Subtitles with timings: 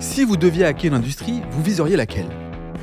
[0.00, 2.26] Si vous deviez hacker une industrie, vous viseriez laquelle?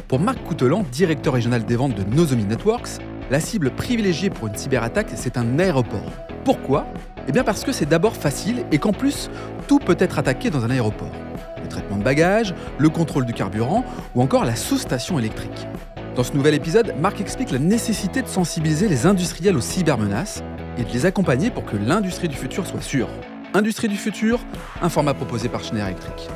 [0.07, 2.99] Pour Marc Coutelan, directeur régional des ventes de Nozomi Networks,
[3.29, 6.11] la cible privilégiée pour une cyberattaque, c'est un aéroport.
[6.45, 6.87] Pourquoi?
[7.27, 9.29] Eh bien parce que c'est d'abord facile et qu'en plus,
[9.67, 11.11] tout peut être attaqué dans un aéroport.
[11.61, 13.83] Le traitement de bagages, le contrôle du carburant
[14.15, 15.67] ou encore la sous-station électrique.
[16.15, 20.43] Dans ce nouvel épisode, Marc explique la nécessité de sensibiliser les industriels aux cybermenaces
[20.77, 23.09] et de les accompagner pour que l'industrie du futur soit sûre.
[23.53, 24.39] Industrie du futur,
[24.81, 26.29] un format proposé par Schneider Electric.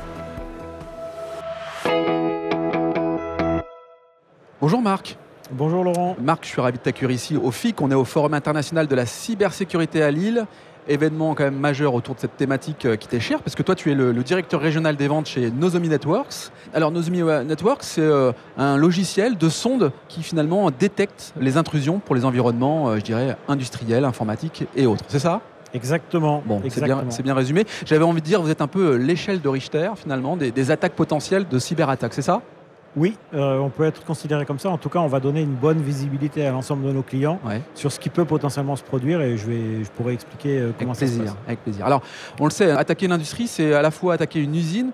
[4.66, 5.16] Bonjour Marc.
[5.52, 6.16] Bonjour Laurent.
[6.20, 7.80] Marc, je suis ravi de t'accueillir ici au FIC.
[7.82, 10.48] On est au Forum international de la cybersécurité à Lille.
[10.88, 13.76] Événement quand même majeur autour de cette thématique euh, qui t'est chère, parce que toi
[13.76, 16.50] tu es le, directeur régional des ventes chez Nozomi Networks.
[16.74, 22.16] Alors Nozomi Networks, c'est euh, un logiciel de sonde qui finalement détecte les intrusions pour
[22.16, 25.06] les environnements, euh, je dirais, industriels, informatiques et autres.
[25.10, 25.42] C'est ça?
[25.76, 26.42] Exactement.
[26.44, 27.66] Bon, c'est bien, bien, résumé.
[27.86, 30.94] J'avais envie de dire, vous êtes un peu l'échelle de Richter, finalement, des, des attaques
[30.94, 32.42] potentielles de cyberattaques, c'est ça?
[32.98, 34.70] Oui, euh, on peut être considéré comme ça.
[34.70, 37.40] En tout cas, on va donner une bonne visibilité à l'ensemble de nos clients
[37.74, 40.94] sur ce qui peut potentiellement se produire et je, vais, je pourrais expliquer euh, comment
[40.94, 41.36] ça se passe.
[41.46, 41.86] Avec plaisir.
[41.86, 42.02] Alors,
[42.40, 44.92] on le sait, attaquer l'industrie, c'est à la fois attaquer une usine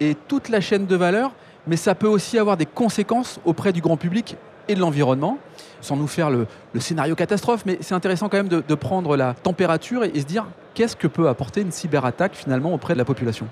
[0.00, 1.32] et toute la chaîne de valeur,
[1.66, 4.36] mais ça peut aussi avoir des conséquences auprès du grand public
[4.68, 5.38] et de l'environnement,
[5.80, 6.46] sans nous faire le,
[6.78, 10.94] scénario catastrophe, mais c'est intéressant quand même de, prendre la température et se dire qu'est-ce
[10.94, 13.48] que peut apporter une cyberattaque finalement auprès de la population.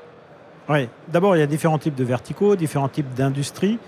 [0.68, 3.78] Oui, d'abord, il y a différents types de verticaux, différents types d'industries,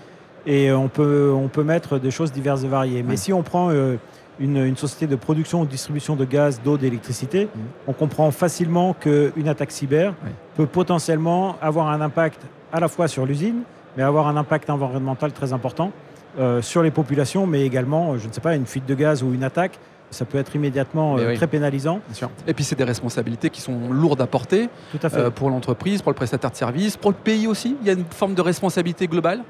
[0.45, 3.03] et on peut, on peut mettre des choses diverses et variées.
[3.03, 3.97] Mais si on prend euh,
[4.39, 7.59] une, société de production ou de distribution de gaz, d'eau, d'électricité, mmh.
[7.87, 10.13] on comprend facilement qu'une attaque cyber
[10.55, 12.41] peut potentiellement avoir un impact
[12.71, 13.63] à la fois sur l'usine,
[13.97, 15.91] mais avoir un impact environnemental très important
[16.39, 19.33] euh, sur les populations, mais également, je ne sais pas, une fuite de gaz ou
[19.33, 19.79] une attaque
[20.11, 21.99] ça peut être immédiatement euh, très pénalisant.
[22.47, 24.69] Et puis c'est des responsabilités qui sont lourdes à porter
[25.13, 27.77] euh, pour l'entreprise, pour le prestataire de service, pour le pays aussi.
[27.81, 29.41] Il y a une forme de responsabilité globale?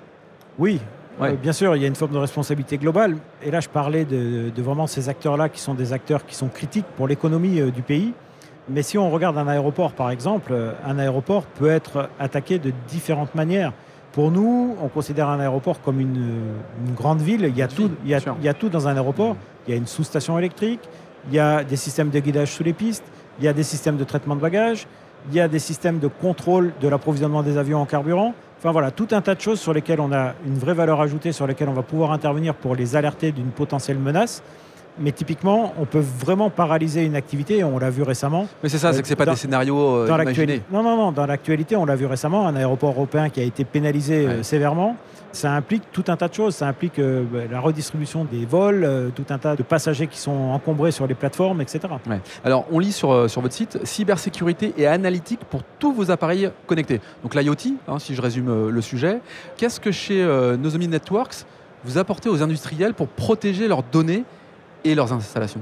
[0.58, 0.80] Oui,
[1.22, 3.18] euh, bien sûr, il y a une forme de responsabilité globale.
[3.44, 6.86] Et là, je parlais de, vraiment ces acteurs-là qui sont des acteurs qui sont critiques
[6.98, 8.14] pour l'économie du pays.
[8.70, 10.54] Mais si on regarde un aéroport, par exemple,
[10.86, 13.74] un aéroport peut être attaqué de différentes manières.
[14.12, 16.42] Pour nous, on considère un aéroport comme une,
[16.96, 17.46] grande ville.
[17.48, 18.16] Il y, a tout, il, y
[18.50, 19.36] a, tout dans un aéroport.
[19.70, 20.80] Il y a une sous-station électrique,
[21.28, 23.04] il y a des systèmes de guidage sous les pistes,
[23.38, 24.88] il y a des systèmes de traitement de bagages,
[25.30, 28.34] il y a des systèmes de contrôle de l'approvisionnement des avions en carburant.
[28.58, 31.32] Enfin voilà, tout un tas de choses sur lesquelles on a une vraie valeur ajoutée,
[31.32, 34.42] sur lesquelles on va pouvoir intervenir pour les alerter d'une potentielle menace.
[35.00, 38.48] Mais typiquement, on peut vraiment paralyser une activité, on l'a vu récemment.
[38.62, 40.62] Mais c'est ça, c'est que ce pas des scénarios euh, dans imaginés.
[40.72, 43.64] Non, non, non, dans l'actualité, on l'a vu récemment, un aéroport européen qui a été
[43.64, 44.98] pénalisé euh, sévèrement.
[45.32, 46.56] Ça implique tout un tas de choses.
[46.56, 50.32] Ça implique euh, bah, la redistribution des vols, tout un tas de passagers qui sont
[50.32, 51.80] encombrés sur les plateformes, etc.
[52.44, 57.00] Alors, on lit sur, sur votre site cybersécurité et analytique pour tous vos appareils connectés.
[57.24, 59.20] Donc l'IoT, hein, si je résume le sujet.
[59.58, 60.26] Qu'est-ce que chez
[60.60, 61.46] Nozomi Networks
[61.86, 64.24] vous apportez aux industriels pour protéger leurs données
[64.84, 65.62] et leurs installations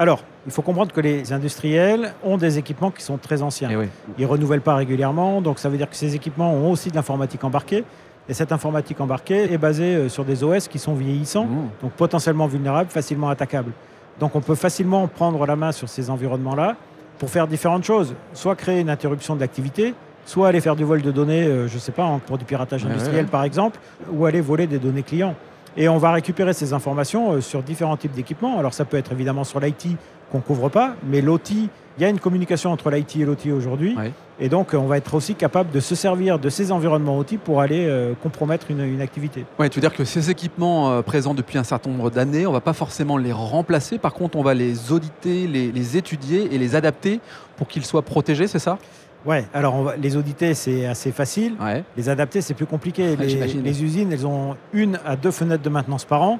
[0.00, 3.68] alors, il faut comprendre que les industriels ont des équipements qui sont très anciens.
[3.70, 6.88] Eh Ils ne renouvellent pas régulièrement, donc ça veut dire que ces équipements ont aussi
[6.88, 7.84] de l'informatique embarquée.
[8.26, 11.70] Et cette informatique embarquée est basée euh, sur des OS qui sont vieillissants, mmh.
[11.82, 13.72] donc potentiellement vulnérables, facilement attaquables.
[14.18, 16.76] Donc on peut facilement prendre la main sur ces environnements-là
[17.18, 18.14] pour faire différentes choses.
[18.32, 21.74] Soit créer une interruption de l'activité, soit aller faire du vol de données, euh, je
[21.74, 23.78] ne sais pas, pour du piratage industriel par exemple,
[24.10, 25.34] ou aller voler des données clients.
[25.76, 28.58] Et on va récupérer ces informations euh, sur différents types d'équipements.
[28.58, 29.88] Alors ça peut être évidemment sur l'IT
[30.30, 33.46] qu'on ne couvre pas, mais l'OT, il y a une communication entre l'IT et l'OT
[33.52, 33.96] aujourd'hui.
[34.38, 37.60] Et donc on va être aussi capable de se servir de ces environnements OT pour
[37.60, 39.44] aller euh, compromettre une, activité.
[39.58, 42.50] Oui, tu veux dire que ces équipements euh, présents depuis un certain nombre d'années, on
[42.50, 43.98] ne va pas forcément les remplacer.
[43.98, 47.20] Par contre, on va les auditer, les étudier et les adapter
[47.56, 48.78] pour qu'ils soient protégés, c'est ça?
[49.26, 51.54] Ouais, alors les auditer, c'est assez facile.
[51.96, 53.16] Les adapter, c'est plus compliqué.
[53.16, 56.38] les, usines, elles ont une à deux fenêtres de maintenance par an.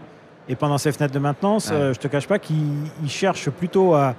[0.49, 2.57] Et pendant ces fenêtres de maintenance, je euh, je te cache pas qu'ils
[3.07, 4.15] cherchent plutôt à,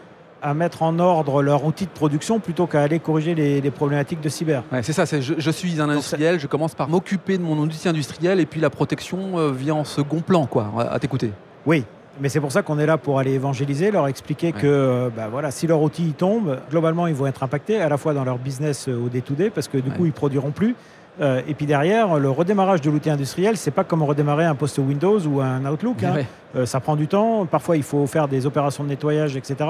[0.56, 4.64] mettre en ordre leur outil de production plutôt qu'à aller corriger les, problématiques de cyber.
[4.82, 8.40] c'est ça, je, je, suis un industriel, je commence par m'occuper de mon outil industriel
[8.40, 11.32] et puis la protection euh, vient en second plan, quoi, à t'écouter.
[11.66, 11.86] Oui,
[12.20, 15.28] mais c'est pour ça qu'on est là pour aller évangéliser, leur expliquer que euh, bah,
[15.32, 18.38] voilà, si leur outil tombe, globalement, ils vont être impactés à la fois dans leur
[18.38, 20.76] business euh, au day-to-day, parce que du coup, ils produiront plus.
[21.22, 24.78] Euh, et puis derrière, le redémarrage de l'outil industriel, c'est pas comme redémarrer un poste
[24.78, 26.04] Windows ou un Outlook.
[26.04, 26.66] Hein.
[26.66, 27.46] ça prend du temps.
[27.46, 29.70] Parfois, il faut faire des opérations de nettoyage, etc.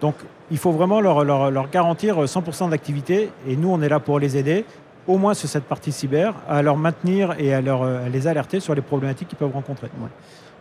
[0.00, 0.14] Donc,
[0.50, 3.30] il faut vraiment leur, leur, leur garantir 100% d'activité.
[3.48, 4.64] Et nous, on est là pour les aider
[5.06, 8.74] au moins sur cette partie cyber, à leur maintenir et à, leur, les alerter sur
[8.74, 9.88] les problématiques qu'ils peuvent rencontrer.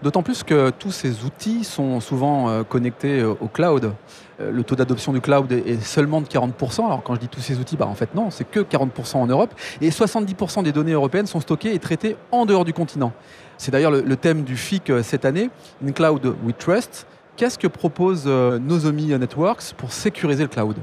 [0.04, 3.94] D'autant plus que tous ces outils sont souvent euh, connectés euh, au cloud.
[4.42, 6.86] Euh, le taux d'adoption du cloud est seulement de 40%.
[6.86, 9.28] Alors quand je dis tous ces outils, bah en fait non, c'est que 40% en
[9.28, 9.54] Europe.
[9.80, 13.14] Et 70% des données européennes sont stockées et traitées en dehors du continent.
[13.58, 15.50] C'est d'ailleurs le, thème du FIC cette année,
[15.84, 17.08] In Cloud We Trust.
[17.38, 20.76] Qu'est-ce que propose Nozomi Networks pour sécuriser le cloud?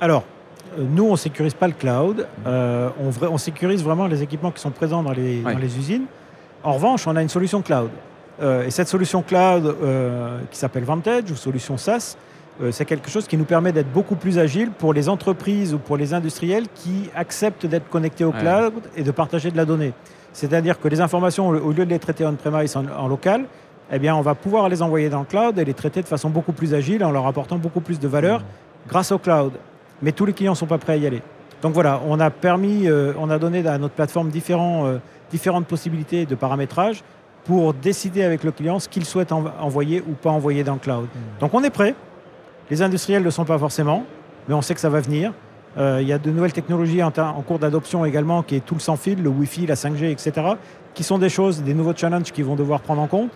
[0.00, 0.24] Alors,
[0.76, 2.26] nous, on ne sécurise pas le cloud.
[2.46, 6.04] on, on, sécurise vraiment les équipements qui sont présents dans les, dans les usines.
[6.62, 7.90] En revanche, on a une solution cloud.
[8.40, 12.16] Euh, et cette solution cloud euh, qui s'appelle Vantage ou solution SaaS,
[12.62, 15.78] euh, c'est quelque chose qui nous permet d'être beaucoup plus agile pour les entreprises ou
[15.78, 19.92] pour les industriels qui acceptent d'être connectés au cloud et de partager de la donnée.
[20.32, 23.44] C'est-à-dire que les informations, au lieu de les traiter on-premise en, local,
[23.90, 26.30] eh bien, on va pouvoir les envoyer dans le cloud et les traiter de façon
[26.30, 28.44] beaucoup plus agile en leur apportant beaucoup plus de valeur
[28.86, 29.52] grâce au cloud.
[30.02, 31.22] Mais tous les clients ne sont pas prêts à y aller.
[31.62, 37.02] Donc voilà, on a permis, on a donné à notre plateforme différentes possibilités de paramétrage
[37.44, 41.06] pour décider avec le client ce qu'il souhaite envoyer ou pas envoyer dans le cloud.
[41.06, 41.40] Hmm.
[41.40, 41.94] Donc on est prêt.
[42.70, 44.04] Les industriels ne le sont pas forcément,
[44.46, 45.32] mais on sait que ça va venir.
[45.78, 47.10] Euh, il y a de nouvelles technologies en,
[47.42, 50.32] cours d'adoption également, qui est tout le sans fil, le Wi-Fi, la 5G, etc.,
[50.92, 53.30] qui sont des choses, des nouveaux challenges qu'ils vont devoir prendre en compte.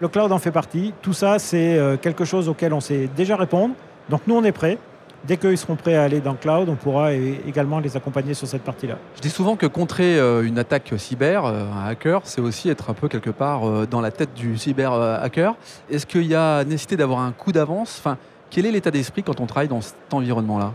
[0.00, 0.94] Le cloud en fait partie.
[1.02, 3.74] Tout ça, c'est euh, quelque chose auquel on sait déjà répondre.
[4.08, 4.78] Donc nous, on est prêts.
[5.26, 8.48] Dès qu'ils seront prêts à aller dans le cloud, on pourra également les accompagner sur
[8.48, 8.96] cette partie-là.
[9.16, 12.88] Je dis souvent que contrer euh, une attaque cyber, euh, un hacker, c'est aussi être
[12.88, 15.56] un peu quelque part euh, dans la tête du cyber hacker.
[15.90, 17.96] Est-ce qu'il y a nécessité d'avoir un coup d'avance?
[17.98, 18.16] Enfin,
[18.48, 20.72] Quel est l'état d'esprit quand on travaille dans cet environnement-là?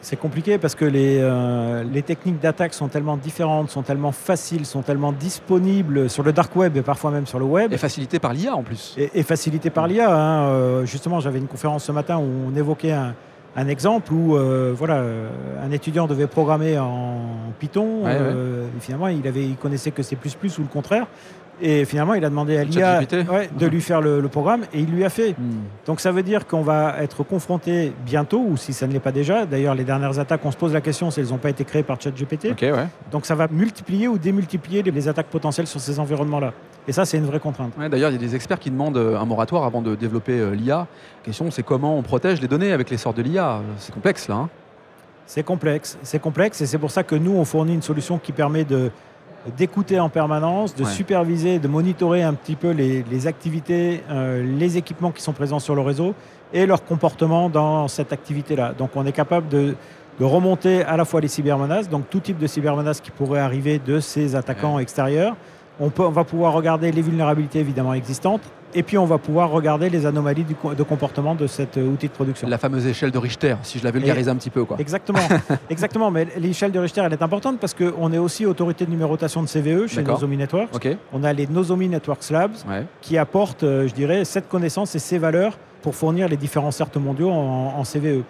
[0.00, 1.20] C'est compliqué parce que les,
[1.92, 6.54] les techniques d'attaque sont tellement différentes, sont tellement faciles, sont tellement disponibles sur le dark
[6.54, 7.72] web et parfois même sur le web.
[7.72, 8.94] Et facilitées par l'IA en plus.
[8.98, 10.14] Et, et facilitées par l'IA.
[10.14, 10.84] Hein.
[10.84, 13.14] Justement, j'avais une conférence ce matin où on évoquait un,
[13.56, 15.02] un exemple où euh, voilà,
[15.62, 18.02] un étudiant devait programmer en Python.
[18.04, 21.06] Euh, finalement, il, avait, il connaissait que C++ ou le contraire.
[21.60, 25.04] Et finalement, il a demandé à l'IA de lui faire le, programme et il lui
[25.04, 25.32] a fait.
[25.38, 25.62] Hmm.
[25.86, 29.12] Donc ça veut dire qu'on va être confronté bientôt, ou si ça ne l'est pas
[29.12, 29.46] déjà.
[29.46, 31.82] D'ailleurs, les dernières attaques, on se pose la question si elles n'ont pas été créées
[31.82, 32.48] par ChatGPT.
[33.10, 36.52] Donc ça va multiplier ou démultiplier les attaques potentielles sur ces environnements-là.
[36.88, 37.72] Et ça, c'est une vraie contrainte.
[37.90, 40.78] D'ailleurs, il y a des experts qui demandent un moratoire avant de développer l'IA.
[40.78, 40.86] La
[41.24, 43.60] question, c'est comment on protège les données avec l'essor de l'IA.
[43.78, 44.34] C'est complexe là.
[44.36, 44.48] Hein.
[45.26, 48.32] c'est complexe, c'est complexe et c'est pour ça que nous, on fournit une solution qui
[48.32, 48.90] permet de,
[49.56, 55.10] d'écouter en permanence, de superviser, de monitorer un petit peu les, activités, euh, les équipements
[55.10, 56.14] qui sont présents sur le réseau
[56.52, 58.72] et leur comportement dans cette activité-là.
[58.76, 59.74] Donc on est capable de,
[60.18, 64.00] remonter à la fois les cybermenaces, donc tout type de cybermenaces qui pourraient arriver de
[64.00, 65.36] ces attaquants extérieurs.
[65.78, 68.40] On, peut, on va pouvoir regarder les vulnérabilités évidemment existantes
[68.76, 72.12] et puis on va pouvoir regarder les anomalies de comportement de cet euh, outil de
[72.12, 72.46] production.
[72.46, 74.64] La fameuse échelle de Richter, si je la vulgarise un petit peu.
[74.64, 74.76] Quoi.
[74.78, 75.26] Exactement,
[75.70, 76.10] exactement.
[76.10, 79.48] mais l'échelle de Richter, elle est importante parce qu'on est aussi autorité de numérotation de
[79.48, 80.88] CVE chez Nozomi Networks.
[81.12, 82.56] On a les Nozomi Networks Labs
[83.00, 86.96] qui apportent, euh, je dirais, cette connaissance et ces valeurs pour fournir les différents certes
[86.96, 88.24] mondiaux en, CVE.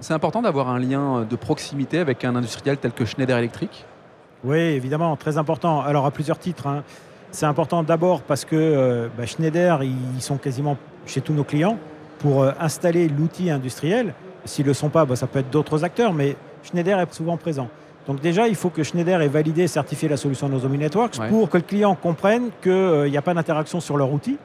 [0.00, 3.84] C'est important d'avoir un lien de proximité avec un industriel tel que Schneider Electric?
[4.44, 5.80] Oui, évidemment, très important.
[5.80, 6.68] Alors à plusieurs titres.
[6.68, 6.84] Hein.
[7.30, 10.76] C'est important d'abord parce que euh, bah, Schneider, ils sont quasiment
[11.06, 11.78] chez tous nos clients
[12.18, 14.14] pour euh, installer l'outil industriel.
[14.44, 17.36] S'ils ne le sont pas, bah, ça peut être d'autres acteurs, mais Schneider est souvent
[17.36, 17.68] présent.
[18.06, 21.50] Donc déjà, il faut que Schneider ait validé et certifié la solution Nozomi Networks pour
[21.50, 24.38] que le client comprenne qu'il euh, n'y a pas d'interaction sur leur outil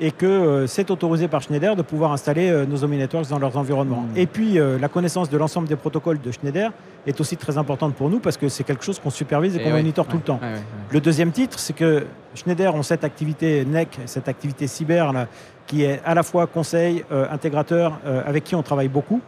[0.00, 3.56] et que euh, c'est autorisé par Schneider de pouvoir installer euh, Nozomi Networks dans leurs
[3.56, 4.02] environnements.
[4.02, 4.16] Mmh.
[4.16, 6.72] Et puis, la connaissance de l'ensemble des protocoles de Schneider
[7.06, 9.70] est aussi très importante pour nous parce que c'est quelque chose qu'on supervise et, qu'on
[9.70, 10.40] monitore tout le temps.
[10.90, 12.04] le deuxième titre, c'est que
[12.34, 15.26] Schneider ont cette activité NEC, cette activité cyber
[15.66, 19.20] qui est à la fois conseil, intégrateur, avec qui on travaille beaucoup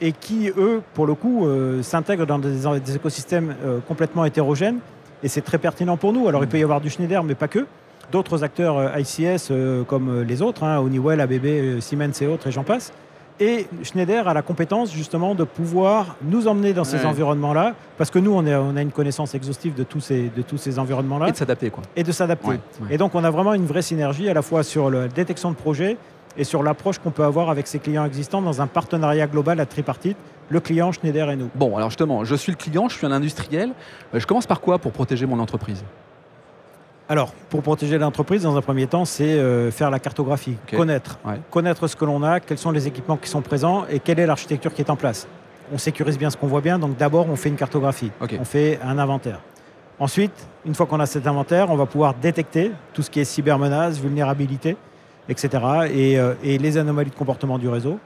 [0.00, 4.78] et qui, eux, pour le coup, euh, s'intègrent dans des, écosystèmes euh, complètement hétérogènes.
[5.22, 6.28] Et c'est très pertinent pour nous.
[6.28, 7.66] Alors, il peut y avoir du Schneider, mais pas que.
[8.12, 9.52] D'autres acteurs euh, ICS,
[9.86, 12.92] comme les autres, hein, Honeywell, ABB, Siemens et autres, et j'en passe.
[13.40, 18.20] Et Schneider a la compétence justement de pouvoir nous emmener dans ces environnements-là, parce que
[18.20, 21.28] nous, on, on, a une connaissance exhaustive de tous ces, de tous ces environnements-là.
[21.28, 21.82] Et de s'adapter, quoi.
[21.96, 22.60] Et de s'adapter.
[22.90, 25.56] Et donc, on a vraiment une vraie synergie à la fois sur la détection de
[25.56, 25.96] projets
[26.36, 29.66] et sur l'approche qu'on peut avoir avec ses clients existants dans un partenariat global à
[29.66, 30.16] tripartite,
[30.48, 31.50] le client, Schneider et nous.
[31.54, 33.70] Bon, alors justement, je suis le client, je suis un industriel.
[34.14, 35.84] Euh, je commence par quoi pour protéger mon entreprise?
[37.06, 41.18] Alors, pour protéger l'entreprise, dans un premier temps, c'est euh, faire la cartographie, connaître.
[41.50, 44.26] Connaître ce que l'on a, quels sont les équipements qui sont présents et quelle est
[44.26, 45.28] l'architecture qui est en place.
[45.70, 48.10] On sécurise bien ce qu'on voit bien, donc d'abord, on fait une cartographie.
[48.40, 49.40] On fait un inventaire.
[49.98, 53.24] Ensuite, une fois qu'on a cet inventaire, on va pouvoir détecter tout ce qui est
[53.24, 54.76] cybermenace, vulnérabilité
[55.28, 55.62] etc.
[55.88, 57.98] Euh, et, les anomalies de comportement du réseau.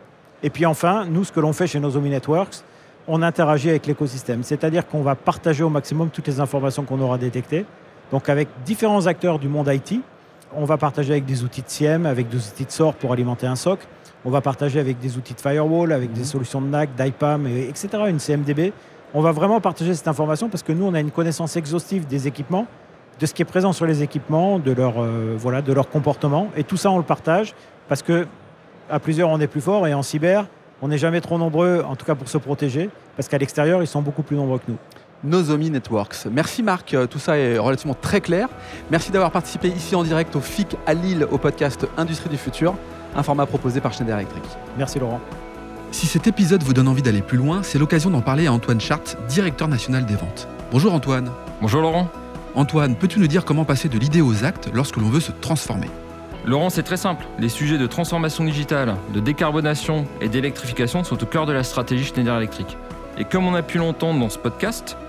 [0.42, 2.62] Et puis enfin, nous, ce que l'on fait chez Nozomi Networks,
[3.06, 4.42] on interagit avec l'écosystème.
[4.42, 7.64] C'est-à-dire qu'on va partager au maximum toutes les informations qu'on aura détectées.
[8.12, 10.00] Donc avec différents acteurs du monde IT,
[10.54, 13.46] on va partager avec des outils de SIEM, avec des outils de SOR pour alimenter
[13.46, 13.80] un SOC.
[14.24, 16.26] On va partager avec des outils de firewall, avec des mhm.
[16.26, 18.72] solutions de NAC, d'IPAM, etc., une CMDB.
[19.14, 22.26] On va vraiment partager cette information parce que nous, on a une connaissance exhaustive des
[22.26, 22.66] équipements,
[23.20, 26.48] de ce qui est présent sur les équipements, de leur, euh, voilà, de leur comportement.
[26.56, 27.54] Et tout ça, on le partage
[27.88, 28.26] parce que
[28.90, 29.86] à plusieurs, on est plus fort.
[29.86, 30.46] Et en cyber,
[30.82, 33.86] on n'est jamais trop nombreux, en tout cas pour se protéger, parce qu'à l'extérieur, ils
[33.86, 34.78] sont beaucoup plus nombreux que nous.
[35.24, 36.26] Nozomi Networks.
[36.30, 38.48] Merci Marc, tout ça est relativement très clair.
[38.90, 42.74] Merci d'avoir participé ici en direct au FIC à Lille au podcast Industrie du futur,
[43.16, 44.44] un format proposé par Schneider Electric.
[44.76, 45.20] Merci Laurent.
[45.90, 48.80] Si cet épisode vous donne envie d'aller plus loin, c'est l'occasion d'en parler à Antoine
[48.80, 50.46] Chart, directeur national des ventes.
[50.70, 51.30] Bonjour Antoine.
[51.60, 52.08] Bonjour Laurent.
[52.54, 55.88] Antoine, peux-tu nous dire comment passer de l'idée aux actes lorsque l'on veut se transformer?
[56.44, 57.26] Laurent, c'est très simple.
[57.38, 62.04] Les sujets de transformation digitale, de décarbonation et d'électrification sont au cœur de la stratégie
[62.04, 62.76] Schneider Electric.
[63.18, 64.96] Et comme on a pu l'entendre dans ce podcast,